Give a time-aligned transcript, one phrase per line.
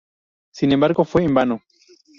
[0.51, 1.61] Sin embargo fue en vano.